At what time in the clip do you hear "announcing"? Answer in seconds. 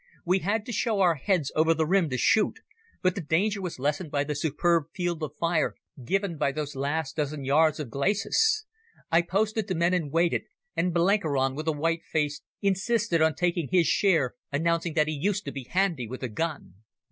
14.51-14.95